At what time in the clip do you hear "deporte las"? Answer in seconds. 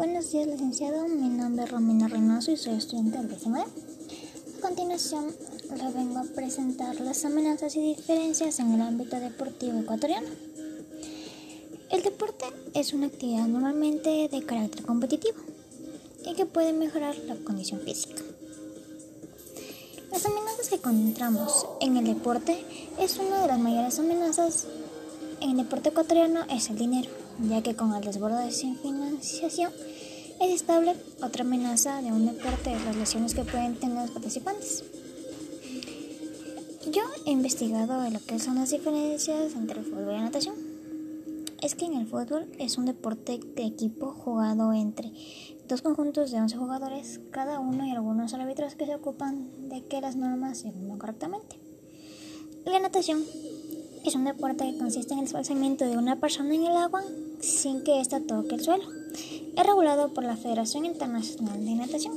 32.26-32.96